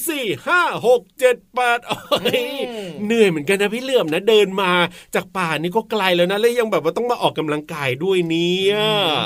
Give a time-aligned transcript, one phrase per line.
[0.00, 1.96] 4 5 6 7 ปดโอ้
[2.40, 2.42] ย
[3.06, 4.72] เหนื่อยเหมือนกันนะพี่เหลื่อมนะเดินมา
[5.14, 8.74] จากป่านี่ก็ไกลแล้วนะแล้วยังแบบว่าต้องมาออกกำลังกายด้วยเนี่ย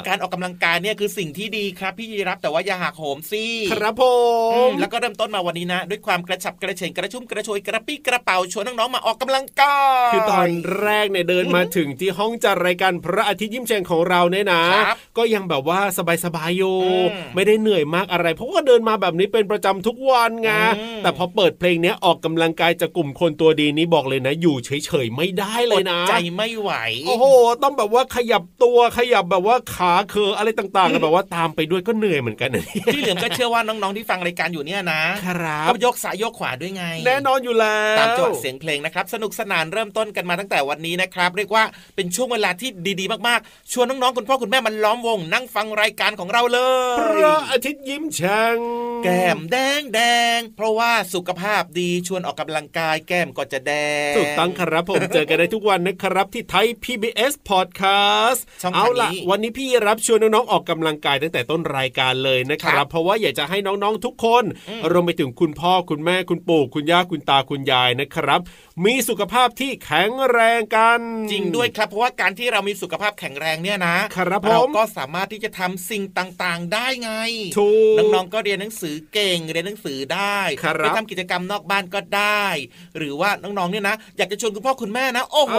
[0.09, 4.03] การออกกำลังกายเนี่ยคือสิ่งที่ดีครับ พี่ยีรับแต่ว่าอย่าหักโหมสิครับผ
[4.55, 9.79] อืมมแล้วก็เริ่มต้นมาวันนี้นะ ด้วยความกระฉับกระเฉงกระชุ่มกระชวยกระปี้กระเป๋าชวนน้องๆมาออกกำลังกา
[10.09, 10.49] ยคือตอน
[10.81, 15.81] แรกเนี่ยเดินมาถึงที่ห้องจัดรายการพระอาทิตย์ยิ้มแฉ่งของเราเนี่ยนะครับก็ยังแบบว่า
[16.25, 26.73] สบายๆอยู่อืมไม่ได้เหนื่อยมากอะไร เพราะว่าเดินมาแบบนี้เป็นประจำทุกวันไงอืมแต่พอเปิดเพลงเนี้ยออกกำลังกายจากกลุ่มคนตัวดีนี้บอกเลยนะ อยู่เฉยๆไม่ได้เลยนะอดใจไม่ไหว
[27.07, 27.25] โอ้โห
[27.63, 41.65] ต้องแบบว่าขยับตัวขยับแบบว่าขาเคออะไรต่างๆกันแบบว่าตามไปด้วยก็เหนื่อยเหมือนกันนะเนี่ยพี่เหลือมก็เชื่อว่าน้องๆที่ฟังรายการอยู่เนี่ยนะครับก็ยกซ้ายยกขวาด้วยไง แน่นอนอยู่แล้วตามจังหวะเสียงเพลงนะครับ สนุกสนานเริ่มต้นกันมาตั้งแต่วันนี้นะครับ เรียกว่า
[41.97, 42.71] เป็นช่วงเวลาที่
[43.01, 46.59] ดีๆมากๆ ชวนน้องๆคุณพ่อคุณแม่มันล้อมวง นั่งฟังรายการของเราเล
[46.99, 48.57] พยระอาทิตย์ยิ้มแฉ่ง
[49.05, 50.01] แก้มแดงแด
[50.37, 53.73] งเพราะว่าสุขภาพดีชวนออกกำลังกายแก้มก็จะแด
[54.13, 68.41] งถูกต้องครับผมเจอกันได้ทุกวันนะครับที่ไทย PBS Podcast ช่องทางเอาล่ะนี้วันนี้พี่รับชวนน้องๆออกกำลังกายตั้งแต่ต้นรายการเลยนะคครัรับบเพราะว่าอยากจะให้น้องๆทุกคนอืมรวมไปถึงคุณพ่อคุณแม่คุณปู่คุณย่าคุณตาคุณยายนะครับ
[68.85, 71.01] มีสุขภาพที่แข็งแรงกัน
[71.31, 77.13] จริงด้วยครับ เพราะว่าการที่เรามีสุขภาพแข็งแรงเนี่ยนะครับผมเราก็สามารถที่จะทำสิ่งต่างๆ ได้ไง
[77.59, 82.47] ถูกน้องๆก็เรียนหนังสือเก่งเรียนหนังสือได้ครับไปทำกิจกรรมนอกบ้านก็ได้
[82.99, 85.55] หรือว่าน้องๆเนี่ยนะ อยากจะชวนคุณพ่อคุณแม่นะ โอ้โห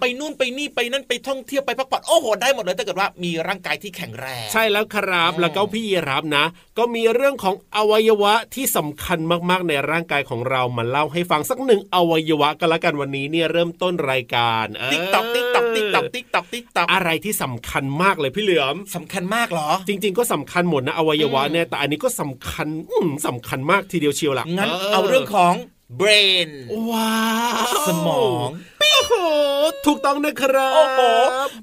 [0.00, 6.44] ไปนู่นไปนี่ไปนั่นไปท่องเที่ยวไปพักผ่อนโอ้โหได้หมดเลยถ้าเกิดว่ามีร่างกายที่แข็งแรง ใช่แล้วครับอืมแล้วก็พี่รับนะ
[6.78, 9.18] ก็มีเรื่องของอวัยวะที่สำคัญ
[9.50, 25.54] มากๆในร่างกายของเรามาเล่าให้ฟังสักหนึ่งอวัยวะก็แล้วกันวันนี้เนี่ยเริ่มต้นรายการเติ๊กตอกติ๊ก ตอกติ๊กตอกติ๊กตอกติ๊กตอกอะไรที่สำคัญมากเลยพี่เหลือมสำคัญมากเหรอ จริง ๆ ก็สำคัญหมดนะอวัยวะอืมเนี่ยแต่อันนี้ก็สำคัญอืมสำคัญมากทีเดียวเชียวล่ะงั้นเอาเรื่องของ
[26.00, 26.50] brain
[26.90, 27.16] ว้า
[27.64, 28.48] วสมอง
[28.80, 29.14] โอ้โห
[29.86, 31.00] ถูกต้องนะครับโอ้โห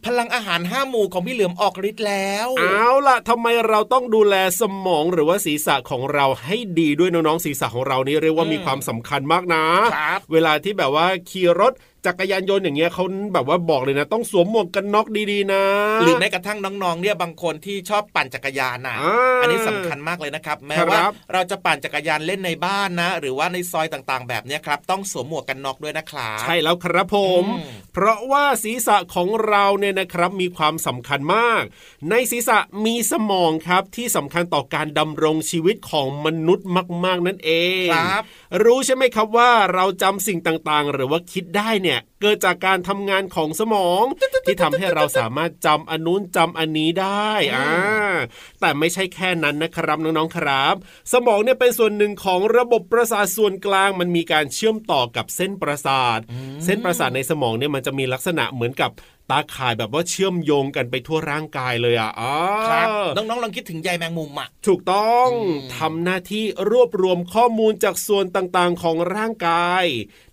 [0.05, 9.65] พลังอาหารห้าหมู่ของพี่เหลือมออกฤทธิ์แล้วเอาล่ะทำไมเราต้องดูแลสมองหรือว่าศีรษะของเราให้ดีด้วยน้องๆศีรษะของเรานี่เรียกว่าอืมมีความสำคัญมากนะ
[9.95, 11.73] ครับเวลาที่แบบว่าขี่รถ
[12.07, 15.63] จักรยานยนต์อย่างเงี้ยเขาแบบว่าบอกเลยนะ ต้องสวมหมวกกันน็อกดีๆนะ
[16.01, 21.01] หรือแม้กระทั่งน้องๆเนี่ยบางคนที่ชอบปั่นจักรยานน่ะอ่าอันนี้สำคัญมากเลยนะครับ แม้ครับว่า
[21.33, 31.63] เราจะปั่นจักรยานเล่นในบ้านนะ หรือว่าในซอยต่างๆ แบบเนี้ยครับ ต้องสวมหมวกกันน็อกด้วยนะครับใช่แล้วครับผมอืมเพราะว่าศีรษะของเราเนี่ยนะครับมีความสำคัญมาก
[32.09, 36.67] ในศีรษะมีสมองครับที่สำคัญต่อการดำรงชีวิตของมนุษย์
[37.05, 37.51] มาก ๆ นั่นเอ
[37.85, 38.23] งครับ
[38.63, 44.03] รู้ใช่ไหมครับว่าเราจำสิ่งต่างๆ หรือว่าคิดได้เนี่ยเกิดจากการทำงานของสมอง
[44.45, 48.15] ที่ทำให้เราสามารถจำอันนู้นจำอันนี้ได้อ่า
[48.59, 50.75] แต่ไม่ใช่แค่นั้นนะครับน้องๆครับ
[51.13, 56.19] สมองเนี่ยเป็นส่วนหนึ่งของระบบประสาทส่วนกลางมันมีการเชื่อมต่อกับเส้นประสาท
[56.65, 58.91] เส้นประสาทในสมองเนี่ยมันจะมีลักษณะเหมือนกับ
[59.31, 62.33] ตาข่ายแบบว่าเชื่อมโยงกันไปทั่วร่างกายเลยอะอ๋อ
[62.69, 69.85] ครับน้องๆลองคิดถึงใยแมงมุมอะถูกต้องอืมทำหน้าที่รวบรวมข้อมูลจากส่วนต่างๆของร่างกาย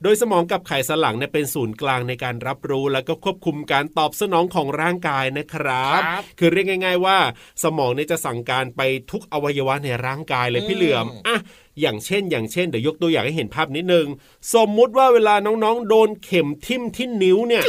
[0.02, 7.18] โดยสมองกับไขสันหลังเนี่ยเป็นศูนย์กลางในการรับรู้แล้วก็ควบคุมการตอบสนองของร่างกายนะครับครับ คือเรียกง่าย ๆ ว่า
[7.62, 8.80] สมองเนี่ยจะสั่งการไป
[9.10, 11.38] ทุกอวัยวะในร่างกายเลยพี่เหลือมอะ
[11.80, 14.06] อย่างเช่น อย่างเช่นเดี๋ยวยกตัวอย่างให้เห็นภาพนิดนึง
[14.54, 17.62] สมมุติว่าเวลาน้องๆ โดนเข็มทิ่มที่นิ้วเนี่ย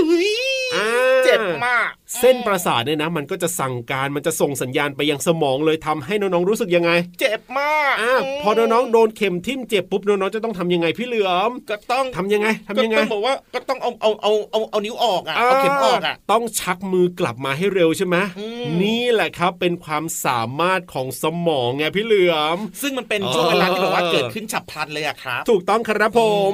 [0.75, 26.21] อ่า เจ็บมากเส้นประสาทเนี่ยนะ มันก็จะสั่งการมันจะส่งสัญญาณไปยังสมองเลยทำให้น้องๆรู้สึกยังไง เจ็บมากอ่าพอน้องๆโดนเข็มทิ่มเจ็บปุ๊บน้องๆจะต้องทำยังไงพี่เหลือมก็ต้องทำยังไงทำยังไงก็ต้องบอกว่าก็ต้องเอาเอาเอาเอาเอานิ้วออกอะเอาเข็มออกอะต้องชักมือกลับมาให้เร็วใช่ไหมอืมนี่แหละครับเป็นความสามารถของสมองไงพี่เหลือม ซึ่งมันเป็นเออช่วงเวลาที่แบบว่าเกิดขึ้นฉับพลันเลยอะครับ ถูกต้องครับผ
[26.51, 26.53] ม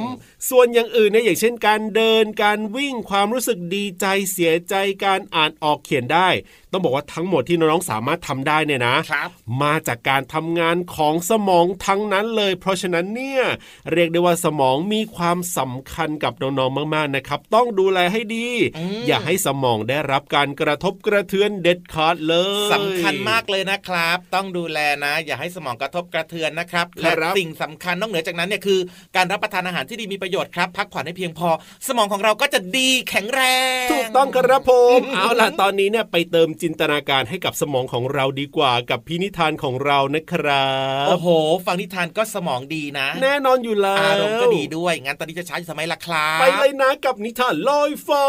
[0.50, 4.76] ส่วนอย่างอื่นเนี่ยอย่างเช่น การเดินการวิ่งความรู้สึกดีใจเสียใจ
[5.06, 6.28] การอ่านออกเขียนได้
[6.72, 9.30] ต้องบอกว่าทั้งหมดที่น้องๆสามารถทำได้เนี่ยนะครับ
[9.64, 13.44] มาจากการทำงานของสมองทั้งนั้นเลย เพราะฉะนั้นเนี่ย
[13.92, 18.48] เรียกได้ว่าสมองมีความสำคัญกับน้องๆมาก ๆนะครับ ต้องดูแลให้ดี
[18.78, 22.36] อืมอย่าให้สมองได้รับการกระทบกระเทือนเด็ดขาดเล
[22.68, 28.80] ยสำคัญมากเลยนะครับ ต้องดูแลนะ อย่าให้สมองกระทบกระเทือนนะครับครัและบสิ่งสำคัญนอกเหนือจากนั้นเนี่ยคือ
[29.16, 31.50] การรับประทานอาหารที่ดีมีประโยชน์ครับพักผ่อนให้เพียงพอ
[31.88, 33.42] สมองของเราก็จะดีแข็งแร
[33.84, 40.70] ง ถูกต้องครับผมเอาล่ะตอนนี้เนี่ยไปเติมจินตนาการให้กับสมองของเราดีกว่ากับพินิธานของเรานะครั
[41.04, 41.28] บโอ้โห
[41.66, 48.26] ฟังนิทานก็สมองดีนะ แน่นอนอยู่แล้วอารมณ์ก็ดีด้วยงั้นตอนนี้จะช้าอยู่ทำไมล่ะครับไปเลยนะกับนิทานลอยฟ้า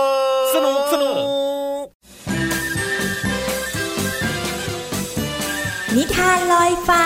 [0.55, 1.13] สนุกสนุ
[1.83, 1.85] ก
[5.97, 7.05] นิทานลอยฟ้า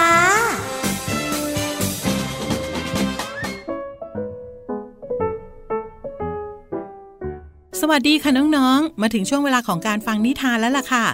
[7.80, 11.04] สวัสดีค่ะน้องๆ มาถึงช่วงเวลาของการฟังนิทานแล้วล่ะค่ะ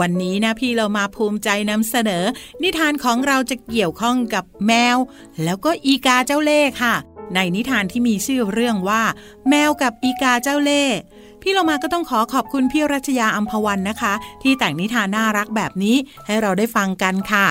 [0.00, 2.24] วันนี้นะพี่เรามาภูมิใจนำเสนอ
[2.62, 4.96] นิทานของเราจะเกี่ยวข้องกับแมว
[5.44, 6.94] แล้วก็อีกาเจ้าเล่ห์ค่ะ
[7.34, 9.02] ในนิทานที่มีชื่อเรื่องว่า
[9.48, 10.96] แมวกับอีกาเจ้าเล่ห์
[11.42, 15.96] พี่เรามาก็ต้องขอขอบคุณพี่รัชยาอัมพวันนะคะ ที่แต่งนิทานน่ารักแบบนี้
[16.26, 17.46] ให้เราได้ฟังกันค่ะ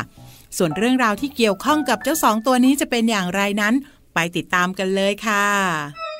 [0.57, 3.73] ส่วนเรื่องราวที่เกี่ยวข้องกับเจ้าสองตัวนี้จะเป็นอย่างไรนั้น
[4.13, 6.10] ไปติดตามกันเลยค่ะ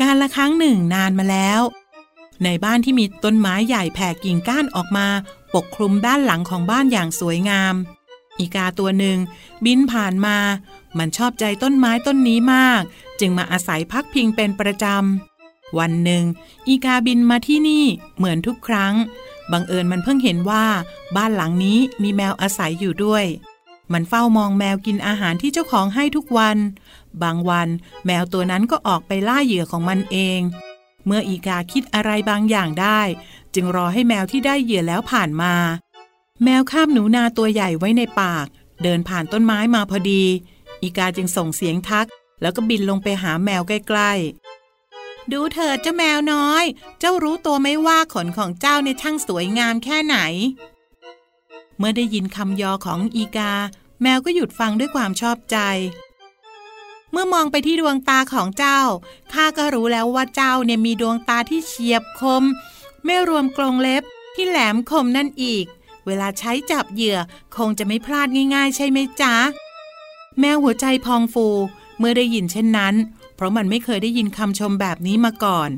[0.00, 1.60] การละครั้งหนึ่งนานมาแล้ว
[2.44, 5.06] ในบ้านที่มีต้นไม้ใหญ่แผ่กิ่งก้านออกมา
[5.54, 7.74] ปกคลุมด้านหลังของบ้านอย่างสวยงาม
[8.38, 9.18] อีกาตัวหนึ่ง
[9.64, 10.38] บินผ่านมา
[10.98, 12.82] มันชอบใจต้นไม้ต้นนี้มาก
[13.20, 16.24] จึงมาอาศัยพักพิงเป็นประจำ วันหนึ่ง
[16.68, 17.84] อีกาบินมาที่นี่
[18.16, 18.94] เหมือนทุกครั้ง
[19.52, 20.66] บังเอิญมันเพิ่งเห็นว่า
[21.16, 23.24] บ้านหลังนี้มีแมวอาศัยอยู่ด้วย
[23.92, 26.56] มันเฝ้ามองแมวกินอาหารที่เจ้าของให้ทุกวัน
[27.22, 27.68] บางวัน
[28.06, 30.40] แมวตัวนั้นก็ออกไปล่าเหยื่อของมันเอง
[31.06, 33.00] เมื่ออีกาคิดอะไรบางอย่างได้
[33.54, 35.54] จึงรอให้แมวที่ได้เหยื่อแล้วผ่านมา
[36.44, 38.46] แมวข้ามหนูนาตัวใหญ่ไว้ในปาก
[38.82, 40.24] เดินผ่านต้นไม้มาพอดี
[40.82, 42.08] อีกาจึงส่งเสียงทัก
[42.40, 46.64] แล้วก็บินลงไปหาแมวใกล้ๆ ดูเถิดเจ้าแมวน้อย
[46.98, 50.16] เจ้ารู้ตัวไหมว่าขนของเจ้าในช่างสวยงามแค่ไหน
[51.78, 53.52] เมื่อได้ยินคำยอของอีกา
[54.02, 55.58] แมวก็หยุดฟังด้วยความชอบใจ
[57.16, 58.80] เมื่อมองไปที่ดวงตาของเจ้า
[59.32, 62.42] ข้าก็รู้แล้วว่าเจ้าเนี่ยมีดวงตาที่เฉียบคม
[63.04, 64.02] ไม่รวมกรงเล็บ
[64.34, 65.64] ที่แหลมคมนั่นอีก
[66.06, 67.18] เวลาใช้จับเหยื่อ
[67.56, 69.34] คงจะไม่พลาดง่าย ๆ ใช่ไหมจ๊ะ
[70.40, 71.46] แมวหัวใจพองฟู
[71.98, 72.94] เมื่อได้ยินเช่นนั้น
[73.36, 75.70] เพราะมันไม่เคยได้ยินคำชมแบบนี้มาก่อน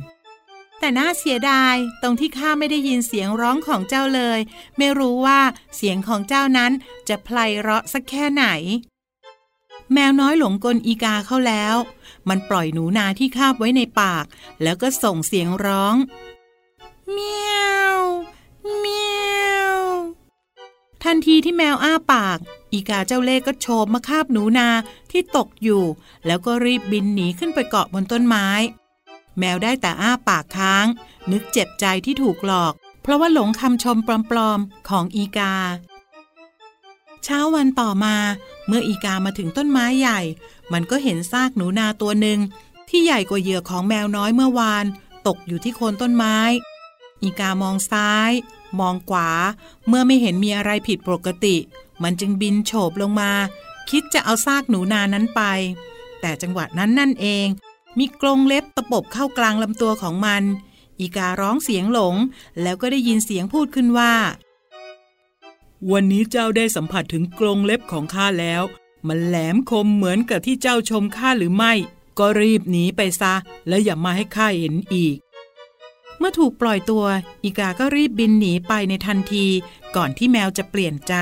[0.78, 4.38] แต่น่าเสียดายตรงที่ข้าไม่ได้ยินเสียงร้องของเจ้าเลย
[4.78, 5.40] ไม่รู้ว่า
[5.76, 6.72] เสียงของเจ้านั้น
[7.08, 7.28] จะไพ
[7.58, 8.46] เราะสักแค่ไหน
[9.92, 11.74] แมวน้อยหลงกลอีกาเข้าแล้ว
[12.28, 14.24] มันปล่อยหนูนาที่คาบไว้ในปาก
[14.62, 15.94] แล้วก็ส่งเสียงร้อง
[17.12, 17.64] เมีย
[17.96, 17.98] ว
[18.78, 19.06] เมี
[19.48, 19.74] ยว
[21.04, 22.38] ทันทีที่แมวอ้าปาก
[22.72, 24.68] อีกาเจ้าเล่ก็โฉบมาคาบหนูนา
[25.10, 25.84] ที่ตกอยู่
[26.26, 28.48] แล้วก็รีบบินหนีขึ้นไปเกาะบนต้นไม้
[29.38, 30.86] แมวได้แต่อ้าปากค้าง
[31.30, 33.98] นึกเจ็บใจที่ถูกหลอก เพราะว่าหลงคำชม
[34.30, 35.54] ปลอมๆของอีกา
[37.24, 38.16] เช้าวันต่อมา
[38.66, 40.20] เมื่ออีกามาถึงต้นไม้ใหญ่
[40.72, 42.38] มันก็เห็นซากหนูนาตัวหนึ่ง
[42.88, 44.84] ที่ใหญ่กว่าเหยื่อของแมวน้อยเมื่อวาน
[45.26, 46.36] ตกอยู่ที่โคนต้นไม้
[47.22, 48.30] อีกามองซ้าย
[48.80, 49.30] มองขวา
[49.88, 51.56] เมื่อไม่เห็นมีอะไรผิดปกติ
[52.02, 53.32] มันจึงบินโฉบลงมา
[53.90, 55.42] คิดจะเอาซากหนูนานั้นไป
[56.20, 57.46] แต่จังหวะนั้นนั่นเอง
[57.98, 60.42] มีกรงเล็บตะปบเข้ากลางลำตัวของมัน
[61.00, 62.14] อีการ้องเสียงหลง
[62.62, 64.12] แล้วก็ได้ยินเสียงพูดขึ้นว่า
[65.92, 68.62] วันนี้เจ้าได้สัมผัสถึงกรงเล็บของข้าแล้ว
[69.08, 71.72] มันแหลมคมเหมือนกับที่เจ้าชมข้าหรือไม่
[72.18, 73.34] ก็รีบหนีไปซะ
[73.68, 75.16] และอย่ามาให้ข้าเห็นอีก
[76.18, 77.04] เมื่อถูกปล่อยตัว
[77.44, 79.46] อีกาก็รีบบินหนีไปในทันที
[79.96, 81.14] ก่อนที่แมวจะเปลี่ยนใจ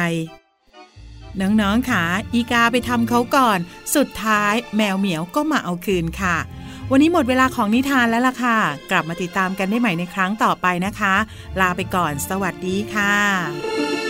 [1.41, 2.03] น้องๆค่ะ
[2.35, 3.59] อีกาไปทำเขาก่อน
[3.95, 6.37] สุดท้ายแมวเหมียวก็มาเอาคืนค่ะ
[6.91, 8.59] วันนี้หมดเวลาของนิทานแล้วล่ะค่ะ
[8.91, 11.15] กลับมาติดตามกันได้ใหม่ในครั้งต่อไปนะคะ
[11.61, 14.04] ลาไปก่อน สวัสดีค่ะ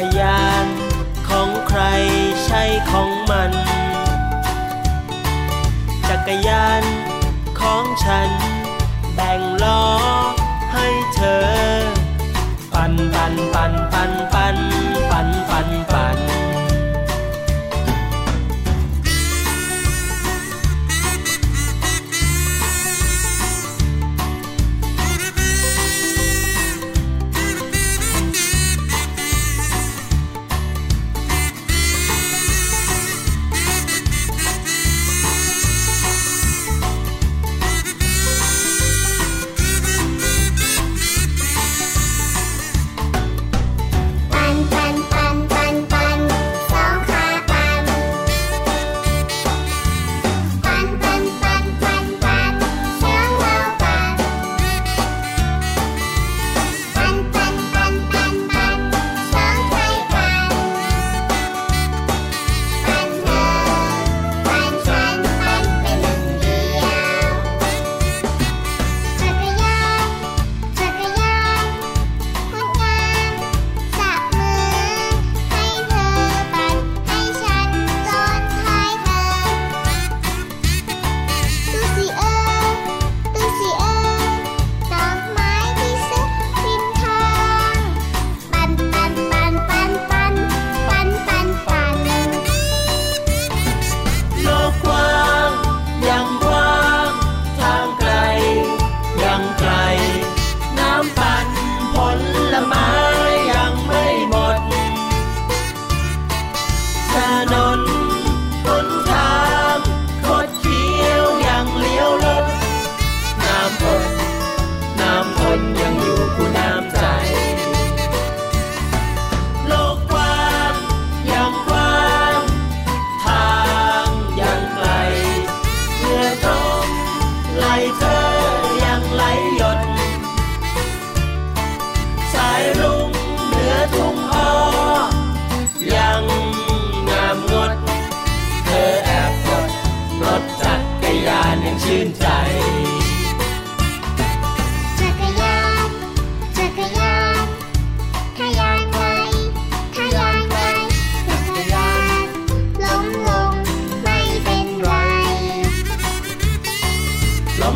[0.00, 0.66] รยาน
[1.28, 1.82] ของใคร
[2.44, 3.52] ใช่ของมัน
[6.08, 6.82] จักรยาน
[7.60, 8.30] ของฉัน
[9.14, 9.84] แบ่งล้อ
[10.72, 11.44] ให้เธอ
[12.72, 14.39] ปันปันปันปันปันปัน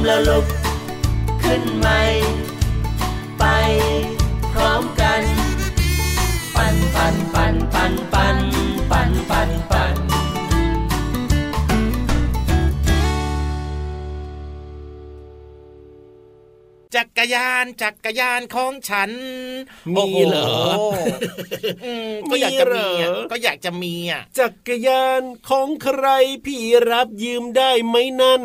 [0.07, 0.47] แล้วลุก
[1.43, 2.01] ขึ้นใหม่
[3.39, 3.45] ไป
[4.53, 5.23] พร้อมกัน
[6.57, 8.37] ปันปันปันปันปัน
[8.91, 9.84] ปันปันปัน
[17.19, 19.11] กรยานจักรยานของฉัน
[19.95, 20.51] มีโอ้โเหรอ
[21.85, 26.07] อืมก็อยากจะมีมีเหรอะอก็อยากจะมีอะจักรยานของใคร
[26.45, 28.43] พี่รับยืมได้ไหมนั่น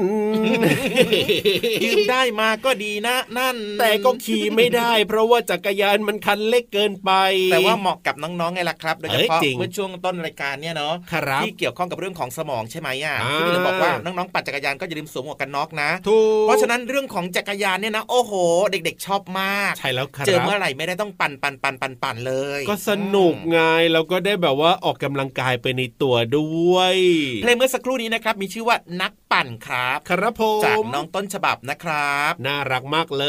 [1.83, 7.11] ยืมได้มาก็ดีนะนั่น แต่ก็ขี่ไม่ได้ เพราะว่าจักรยานมันคันเล็กเกินไป
[7.51, 18.33] แต่ว่าเหมาะกับน้องๆไงล่ะครับโดยเฉพาะเอ้ยจริงเมื่อช่วงต้นรายการเนี่ยเนาะครับที่เกี่ยวข้องกับเรื่องของสมองใช่ไหมอะอ่าที่พี่เหลือบอกว่าน้องๆปั่นจักรยานก็อย่าลืมสวมหมวกกันน็อกนะถูกเพราะฉะนั้นเรื่องของจักรยานเนี่ยนะโอ้โห
[18.71, 23.59] เด็กๆชอบมาก ใช่แล้วครับเจอเมื่อไหร่ไม่ได้ต้องปั่นปั่นปั่นปั่นปั่นเลย ก็สนุกไง
[23.93, 26.95] แล้วก็ได้แบบว่าออกกำลังกายไปในตัวด้วย
[27.41, 33.25] เพลงเมื่อสักครู่นี้นะครับมีชื่อว่านักปั่นครับครับผมจากน้องต้นฉบับนะครับ น่ารักมากเล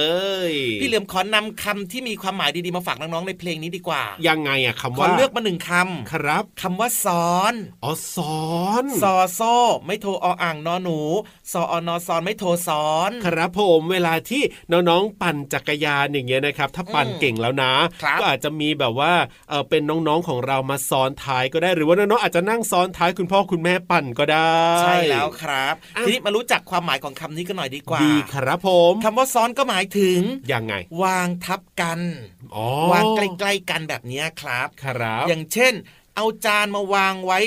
[0.49, 5.71] ย พี่เหลือมขอนำคำที่มีความหมายดีๆมาฝากน้องๆในเพลงนี้ดีกว่า ยังไงอะคำขอว่าเลือกมาหนึ่งค
[6.13, 8.51] ครับำคำว่าซ้อนอ๋อสอ
[8.83, 9.41] นซอโซ
[9.87, 10.99] ไม่โทรออ่างนอหนู
[11.53, 14.43] ซออนอซอนไม่โทรซ้อน ครับผมเวลาที่
[14.73, 19.13] น้องๆปั่นจักรยานอย่างเงี้ยนะครับ ถ้าปั่นอืมเก่งแล้วนะครับก็อาจจะมีแบบว่า
[19.49, 30.21] เออเป็นน้องๆของเรามาซ้อนท้ายก็ได้หรือว่าน้องๆอาจจะนั่งซ้อนท้ายคุณพ่อคุณแม่ปั่นก็ได้ ใช่แล้วครับอะทีนี้มารู้จักความหมายของคำนี้กันหน่อยดีกว่า ดีครับผมคำว่าซ้อนก็หมายถึง
[30.53, 32.01] ยังไง วางทับกัน
[32.55, 35.75] อ๋อวางใกล้ๆกันแบบเนี้ยครับครับ อย่างเช่น
[36.17, 37.39] เอาจานมาวางไว้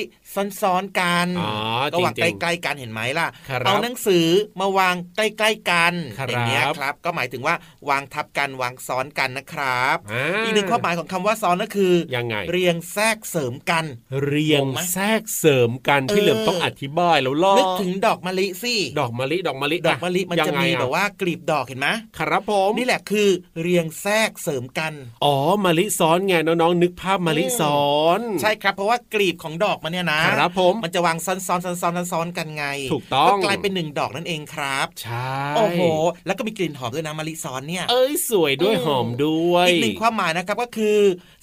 [0.62, 1.54] ซ้อนๆกันอ๋อ
[1.94, 4.28] ก็วางจใกริงๆล้ๆกันเห็นไหมล่ะครับเอาหนังสือ
[4.60, 7.56] มาวางใกล้ๆกันครับอย่างเงี้ยครับ ก็หมายถึงว่า
[7.90, 13.86] วางทับกันวางซ้อนกันนะครับอ่าอีกหนึ่งความหมายของคำว่าซ้อนก็คือยังไง เรียงแทรกเสริมกัน
[14.25, 21.88] เรียงงงไหมแทรกเสริมกันที่เออเหลือมต้องอธิบายแล้วล่ะนึกถึงดอกมะลิสิดอกมะลิดอกมะลิดอกมะลิมันยังจะไงมีอแบบว่ากลีบดอกเห็นไหม
[22.18, 23.30] ครับผมนี่แหละคือ
[23.62, 25.36] เรียงแทรกเสริมกันอ๋อ
[25.66, 27.84] มะลิซ้อนไงน้องๆนึกภาพมะลิซ้อ
[28.20, 35.82] น ใช่ครับเพราะว่ากลีบของดอกมันเนี่ยนะครับผมมันจะวางซ้อนซ้อนซ้อนซ้อนซ้อนกันไง ถูกต้องก็กลายเป็นหนึ่งดอกนั่นเองครับใช่โอ้โห
[36.25, 41.00] แล้วก็มีกลิ่นหอมด้วยนะมะลิซ้อนเนี่ยเอ้ยสวยด้วยอืมหอมด้วยอีกหนึ่งความหมายนะครับก็คือ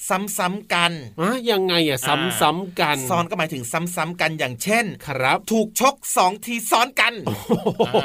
[0.09, 8.05] ซ้ำๆกันอะยังไงอะอ่าซ้ำๆกันซ้อนก็หมายถึงซ้ำๆกันอย่างเช่น ครับ ถูกชกสองทีซ้อนกันอ่า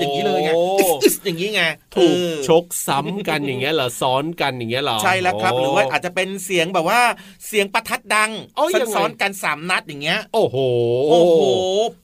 [0.00, 1.62] อย่างนี้เลยไงอึ๊สๆอย่างนี้ไง
[1.94, 7.00] ถูกเออชกซ้ำกันอย่างเงี้ยเหรอซ้อนกันอย่างเงี้ยเหรอใช่แล้วครับโหรือว่าอาจจะเป็นเสียงแบบว่า
[7.46, 10.56] เสียงประทัดดังเอ้ยยังไงซ้อนๆกันสามนัดอย่างเงี้ยโอ้โห
[11.10, 11.42] โอ้โห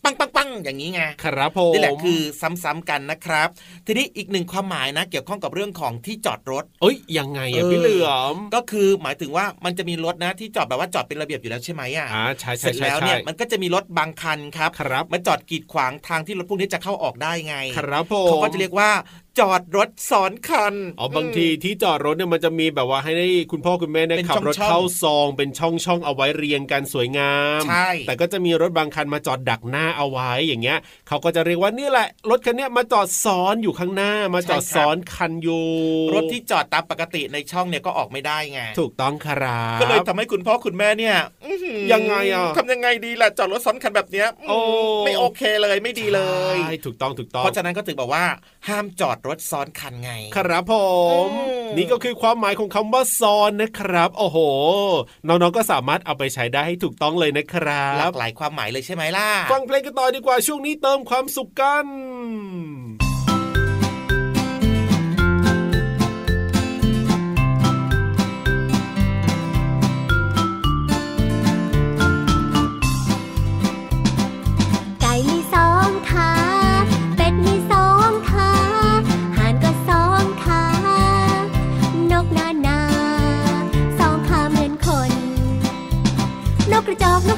[0.04, 3.48] ปังปังปังอย่างนี้ไงครับผมนี่แหละคือซ้ำๆกันนะครับ
[3.86, 18.90] ทีนี้อีกหนึ่งความหมายนะ เกี่ยวข้องกับเรื่องของที่จอดรถ เอ้ยยังไงอะเออพี่เหลือมก็คือหมายถึงว่ามันจะมีรถนะที่จอดแบบว่าจอดเป็นระเบียบอยู่แล้วใช่ไหมอะอ่าใช่เสใช่ร็จใช่แล้วใช่เนี่ยมันก็จะมีรถบางคันครับครับมาจอดกีดขวางทางที่รถพวกนี้จะเข้าออกได้ไงครับผมเขาก็จะเรียกว่า
[19.38, 35.66] จอดรถซ้อนคันอ๋อบางทีที่จอดรถเนี่ยมันจะมีแบบว่าให้ได้คุณพ่อคุณแม่ได้เป็นขับรถช่องๆเข้าซองเป็นช่องช่องๆเอาไว้เรียงกันสวยงามใช่แต่ก็จะมีรถบางคันมาจอดดักหน้าเอาไว้อย่างเงี้ยเขาก็จะเรียกว่านี่แหละ รถคันเนี้ยมาจอดซ้อนอยู่ข้างหน้ามาจอดซ้อนคันอยู่
[36.14, 44.58] รถที่จอดตามปกติในช่องเนี่ยก็ออกไม่ได้ไงถูกต้องครับก็เลยทำให้คุณพ่อคุณแม่เนี่ยอื้อหือยังไงอะทำยังไงดีล่ะจอดรถซ้อนคันแบบเนี้ยโอ้
[45.04, 46.20] ไม่โอเคเลยไม่ดีเล
[46.54, 48.24] ยใช่ถูกต้องถูกต้องเพราะฉะนั้นก็ถึงบอกว่า
[48.68, 50.74] ห้ามจอดรถซ้อนคันไง ครับผ
[51.26, 54.38] มอืมนี่ก็คือความหมายของคำว่าซ้อนนะครับ โอ้โห
[55.26, 61.86] น้องๆก็สามารถเอาไปใช้ได้ให้ถูกต้องเลยนะครัหลาบกหลายความหมายเลยใช่ไหมล่ะ ฟังเพลงกันต่อดีกว่าช่วงนี้เติมความสุขกัน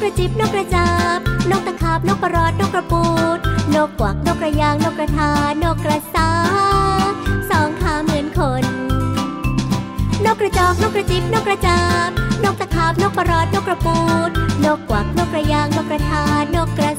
[0.02, 1.18] กระจอกนกกระจิบนกกระจาบ
[1.50, 3.04] นกตะขาบนกกระรอดนกกระปู
[3.36, 3.38] ด
[3.74, 5.30] นกกวักนกกระยางนกกระทา
[5.62, 6.30] นกกระสา
[7.50, 8.64] สองขาเหมือนคน
[10.24, 12.10] นกกระจอกนกกระจิบนกกระจาบ
[12.44, 14.30] นกตะขาบนกกระรอดนกกระปูด
[14.64, 16.22] นกกวักนกกระยางนกกระทา
[16.54, 16.92] นกกระ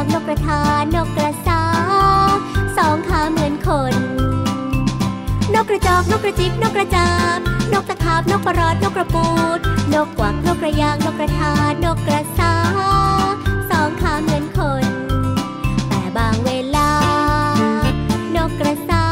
[0.00, 0.60] างนกกระทา
[0.94, 1.62] นกกระสา
[2.76, 3.94] สองขาเหมือนคน
[5.54, 7.38] นกกระจอกนกกระจิบนกกระจาบ
[7.72, 9.58] นกตะขาบนกประหลอดนกกระปูด
[9.94, 11.52] นกกวักนกกระยางนกกระทา
[11.84, 12.54] นกกระสา
[13.70, 14.84] สองขาเหมือนคน
[15.88, 16.90] แต่บางเวลา
[18.36, 19.04] นกกระสา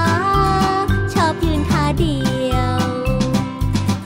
[1.12, 2.18] ชอบยืนขาเดี
[2.52, 2.78] ยว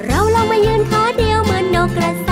[0.05, 2.29] เราลองมายืนขาเดียวเหมือนนกกระส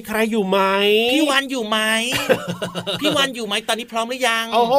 [0.00, 0.60] มีใครอยู่ไหม
[1.12, 1.78] พี่วันอยู่ไหม
[3.00, 4.74] พี่วันอยู่ไหมตอนนี้พร้อมหรือยังโอ้โห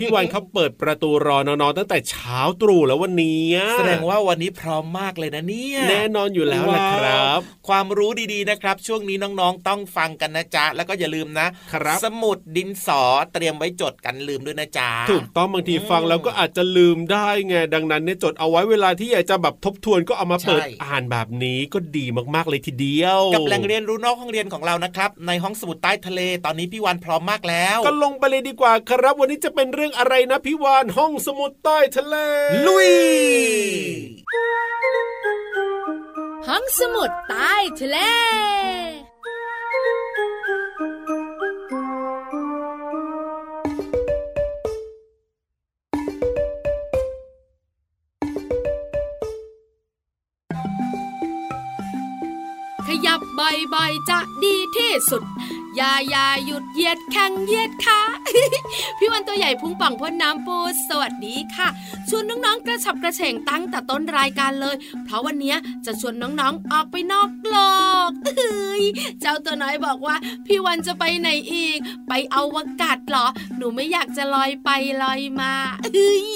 [0.00, 3.44] พี่วันเขาเปิดประตูรอน้องๆตั้งแต่เช้าตรู่แล้ววันนี้
[3.78, 32.16] แสดงว่าวันนี้พร้อมมากเลยนะเนี่ยแน่นอนอยู่แล้วละครับว้าวความรู้ดีๆนะครับ ช่วงนี้น้องๆต้องฟังกันนะจ๊ะแล้วก็อย่าลืมนะครับ สมุดดินสอเตรียมไว้จดกันลืมด้วยนะจ๊ะถูกต้องบางทีฟังแล้วก็อาจจะลืมได้ไงดังนั้นเนี่ยจดเอาไว้เวลาที่อยากจะแบบทบทวนก็เอามาเปิดใช่อ่านแบบนี้ก็ดีมากๆเลยทีเดียว กับแหล่งเรียนรู้นอกห้องเรียนของเรานะครับ ในห้องสมุดใต้ทะเลตอนนี้พี่วันพร้อมมากแล้ว ก็ลงไปเลยดีกว่าครับ วันนี้จะเป็นเรื่องอะไรนะพี่วานห้องสมุดใต้ทะเล
[32.66, 32.90] ลุย
[36.48, 37.98] ห้องสมุดใต้ทะเล
[53.14, 53.32] ขยับ
[53.74, 55.22] บ่อยๆจะดีที่สุด
[55.76, 58.00] อย่าอย่าหยุดเหยียดแข้งเหยียดขา
[58.98, 60.56] พี่วันตัวใหญ่พุงป่องพ่นน้ำปู
[60.88, 61.68] สวัสดีค่ะ
[62.08, 65.54] ชวนน้องๆกระฉับกระเฉงตั้งแต่ต้นรายการเลย เพราะวันนี้
[65.86, 67.56] จะชวนน้องๆออกไปนอกโล
[68.08, 68.84] กเฮ้ย
[69.20, 74.70] เจ้าตัวน้อยบอกว่า พี่วันจะไปไหนอีก ไปเอาวกาศเหรอ หนูไม่อยากจะลอยไป
[75.02, 75.52] ลอยมา
[75.92, 76.26] เฮ้ย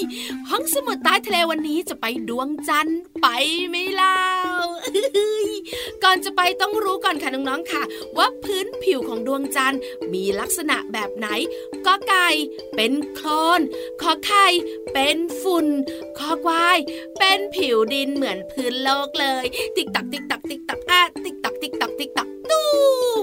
[0.49, 3.27] ห้องสมุดใต้ทะเลวันนี้จะไปดวงจันทร์ไป
[3.69, 4.21] ไหมเล่า
[4.93, 5.49] เฮ้ย
[6.03, 7.83] ก่อนจะไปต้องรู้ก่อนค่ะน้องๆค่ะ
[8.17, 9.81] ว่าพื้นผิวของดวงจันทร์
[10.13, 11.27] มีลักษณะแบบไหน
[11.85, 12.29] กอไก่
[12.75, 13.61] เป็นโคลน
[14.01, 14.47] ขอไข่
[14.93, 15.67] เป็นฝุ่น
[16.17, 16.77] คอควาย
[17.19, 22.63] เป็นผิวดินเหมือนพื้นโลกเลย ติ๊กตักติ๊กตักติ๊กตักอะติ๊กตักติ๊กตักติ๊กตักตู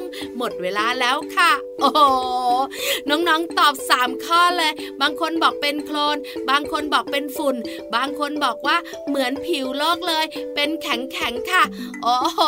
[0.01, 0.03] ม
[0.37, 2.01] หมดเวลาแล้วค่ะ โอ้โห
[3.09, 6.17] น้องๆตอบสามข้อเลย บางคนบอกเป็นโคลน
[6.51, 7.57] บางคนบอกเป็นฝุ่น
[7.95, 8.77] บางคนบอกว่า
[9.09, 11.63] เหมือนผิวโลกเลย เป็นแข็งแข็งๆค่ะ
[12.03, 12.41] โอ้โห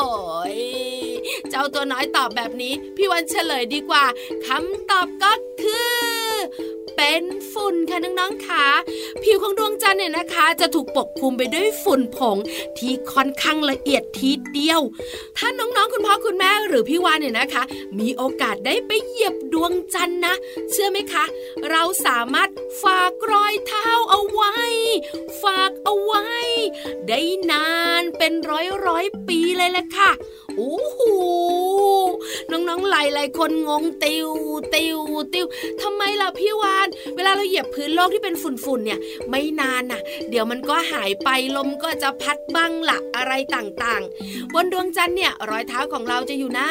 [1.50, 4.04] เจ้าตัวน้อยตอบแบบนี้ พี่วันเฉลยดีกว่า
[4.46, 6.28] คำตอบก็คือ
[6.98, 8.66] เป็นฝุ่นค่ะน้องๆค่ะ
[9.22, 12.36] ผิวของดวงจันทร์เนี่ยนะคะ จะถูกปกคลุมไปด้วยฝุ่นผง
[12.78, 14.80] ที่ค่อนข้างละเอียดทีเดียว
[15.36, 17.62] ถ้าน้องๆ คุณพ่อคุณแม่หรือพี่วานเนี่ยนะคะ
[17.98, 20.34] มีโอกาสได้ไปเหยียบดวงจันทร์นะ
[20.70, 21.24] เชื่อไหมคะ
[21.70, 22.50] เราสามารถ
[22.82, 24.54] ฝากรอยเท้าเอาไว้
[25.42, 26.24] ฝากเอาไว้
[27.08, 27.68] ได้นา
[28.00, 30.10] นเป็นร้อยร้อยปีเลยแหละค่ะ
[30.56, 30.98] โอ้โห
[32.50, 34.28] น้องๆหลายๆคนงงติว
[34.74, 34.98] ติว
[35.34, 35.46] ติว
[35.82, 38.98] ทำไมล่ะพี่วานเวลาเราเหยียบพื้นโลกที่เป็นฝุ่นๆเนี่ย
[39.30, 46.70] ไม่นานน่ะ เดี๋ยวมันก็หายไปลมก็จะพัดบ้างละอะไรต่างๆ บนดวงจันทร์เนี่ยรอยเท้าของเราจะอยู่นา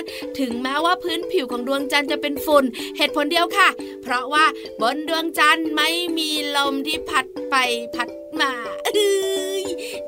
[0.00, 2.64] นๆถึงแม้ว่าพื้นผิวของดวงจันทร์จะเป็นฝุ่น
[2.96, 3.68] เหตุผลเดียวค่ะ
[4.02, 4.44] เพราะว่า
[4.80, 7.54] บนดวงจันทร์ไม่มีลมที่พัดไป
[7.94, 8.08] พัด
[8.40, 8.52] มา
[8.96, 9.49] อ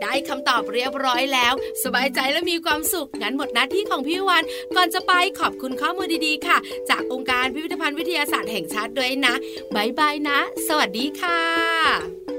[0.03, 4.43] ได้คำตอบเรียบร้อยแล้ว สบายใจและมีความสุข งั้นหมดหน้าที่ของพี่วัน
[4.77, 6.59] ก่อนจะไปขอบคุณข้อมูลดีๆ ค่ะ
[6.91, 9.35] จากองค์การพิพิธภัณฑ์วิทยาศาสตร์แห่งชาติด้วยนะ
[9.75, 10.39] บายบายนะ
[10.69, 12.32] สวัสดีค่ะ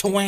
[0.00, 0.18] ชว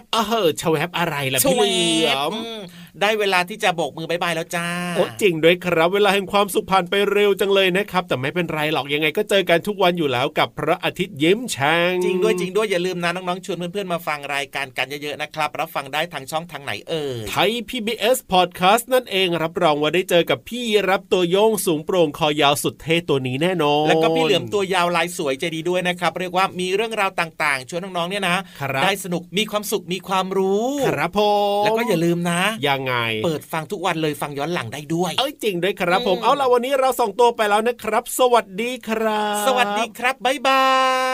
[0.00, 2.60] บเออชวบอะไรล่ะชพี่วเหลือมอืม
[3.00, 31.20] ได้เวลาที่จะโบกมือ bye bye แล้วจ้าโอ้จริงด้วยครับ เวลาแห่งความสุขผ่านไปเร็วจังเลยนะครับ แต่ไม่เป็นไรหรอกยังไงก็เจอกันทุกวันอยู่แล้วกับพระอาทิตย์ยิ้มแฉ่งจริงด้วยจริงด้วยอย่าลืมนะน้องๆชวนเพื่อนๆมาฟังรายการกันเยอะๆนะครับรับฟังได้ทางช่องทางไหนเอ่ยไทย PBS Podcast นั่นเองรับรองว่าได้เจอกับพี่ราฟตัวโย่งสูงโปร่งคอยาวสุดเท่ตัวนี้แน่นอน แล้วก็พี่เหลือมตัวยาวลายสวยใจดีด้วยนะครับ เรียกว่ามีเรื่องราวต่างๆชวนน้องๆเนี่ยนะครับได้สนุกมีความสุขมีความรู้ครับผ
[31.60, 40.64] มแล้วก็อย่าลืมนะยังไง เปิดฟังทุกวันเลยฟังย้อนหลังได้ด้วย เอ้ยจริงด้วยครับผมอืมเอาล่ะวันนี้เราส่งตัวไปแล้วนะครับ สวัสดีครับ สวัสดีครับบ๊ายบา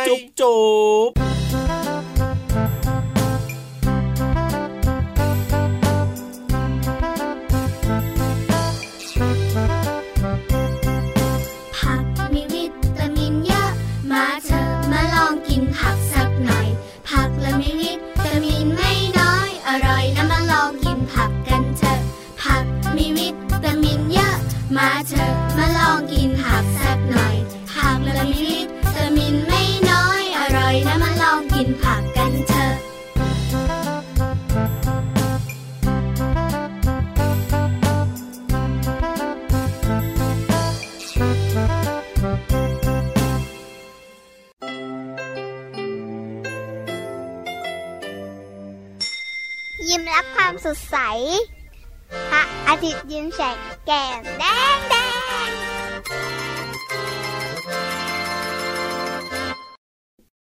[0.02, 0.62] ย จุ๊บจุ๊
[1.08, 1.10] บ